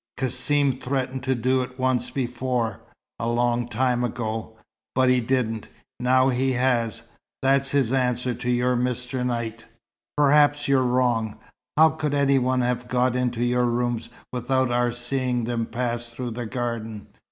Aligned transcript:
"Cassim 0.17 0.79
threatened 0.79 1.21
to 1.25 1.35
do 1.35 1.61
it 1.61 1.77
once 1.77 2.09
before 2.09 2.79
a 3.19 3.27
long 3.29 3.67
time 3.67 4.03
ago 4.03 4.57
but 4.95 5.09
he 5.11 5.21
didn't. 5.21 5.67
Now 5.99 6.29
he 6.29 6.53
has. 6.53 7.03
That's 7.43 7.69
his 7.69 7.93
answer 7.93 8.33
to 8.33 8.49
your 8.49 8.75
Mr. 8.75 9.23
Knight." 9.23 9.65
"Perhaps 10.17 10.67
you're 10.67 10.81
wrong. 10.81 11.37
How 11.77 11.89
could 11.91 12.15
any 12.15 12.39
one 12.39 12.61
have 12.61 12.87
got 12.87 13.15
into 13.15 13.43
your 13.43 13.65
rooms 13.65 14.09
without 14.33 14.71
our 14.71 14.91
seeing 14.91 15.43
them 15.43 15.67
pass 15.67 16.09
through 16.09 16.31
the 16.31 16.47
garden?" 16.47 17.05